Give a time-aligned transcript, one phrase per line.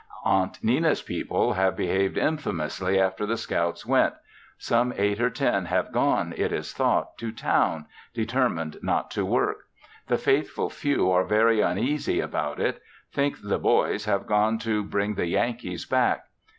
[0.25, 4.15] Aunt Nenna's people have behaved infamously after the scouts went;
[4.57, 9.67] some eight or ten have gone, it is thought, to town, determined not to work.
[10.07, 12.81] The faithful few are very uneasy about it;
[13.13, 16.23] think the "boys" have gone to bring the Yankees back.